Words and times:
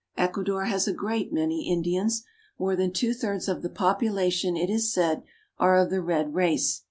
Ecuador 0.17 0.65
has 0.65 0.87
a 0.87 0.93
great 0.93 1.31
many 1.31 1.69
Indians. 1.69 2.23
More 2.57 2.75
than 2.75 2.91
two 2.91 3.13
thirds 3.13 3.47
of 3.47 3.61
the 3.61 3.69
population, 3.69 4.57
it 4.57 4.67
is 4.67 4.91
said, 4.91 5.21
are 5.59 5.77
of 5.77 5.91
the 5.91 6.01
red 6.01 6.33
race. 6.33 6.79